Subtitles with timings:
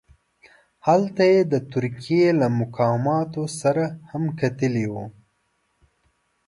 [0.87, 5.05] هلته یې د ترکیې له مقاماتو سره هم کتلي وه.